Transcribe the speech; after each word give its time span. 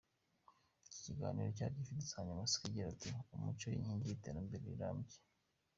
Iki 0.85 0.99
kiganiro 1.05 1.49
cyari 1.57 1.75
gifite 1.79 1.99
insanganyamatsiko 2.01 2.63
igira 2.65 2.87
iti 2.95 3.09
“Umuco 3.35 3.65
inkingi 3.69 4.05
y’iterambere 4.09 4.63
rirambye. 4.71 5.17